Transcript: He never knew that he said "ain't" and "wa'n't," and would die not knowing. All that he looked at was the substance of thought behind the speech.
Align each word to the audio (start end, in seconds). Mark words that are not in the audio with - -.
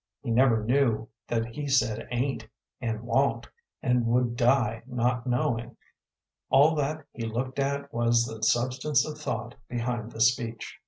He 0.23 0.31
never 0.31 0.63
knew 0.63 1.09
that 1.27 1.45
he 1.45 1.67
said 1.67 2.07
"ain't" 2.09 2.47
and 2.81 3.01
"wa'n't," 3.03 3.47
and 3.83 4.07
would 4.07 4.35
die 4.35 4.81
not 4.87 5.27
knowing. 5.27 5.77
All 6.49 6.73
that 6.73 7.05
he 7.13 7.27
looked 7.27 7.59
at 7.59 7.93
was 7.93 8.25
the 8.25 8.41
substance 8.41 9.05
of 9.05 9.19
thought 9.19 9.53
behind 9.69 10.11
the 10.11 10.19
speech. 10.21 10.79